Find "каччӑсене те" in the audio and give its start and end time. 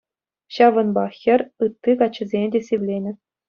2.03-2.67